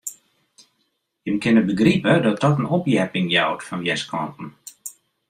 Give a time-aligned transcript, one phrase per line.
[1.23, 4.49] Jim kinne begripe dat dat in opheapping jout fan wjerskanten.